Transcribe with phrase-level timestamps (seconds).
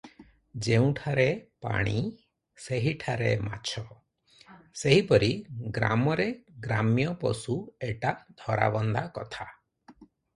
[0.65, 1.25] ଯେଉଁଠାରେ
[1.65, 1.91] ପାଣି,
[2.63, 3.83] ସେହିଠାରେ ମାଛ,
[4.83, 5.29] ସେହିପରି
[5.77, 6.27] ଗ୍ରାମରେ
[6.65, 9.47] ଗ୍ରାମ୍ୟ ପଶୁ ଏଟା ଧରାବନ୍ଧା କଥା।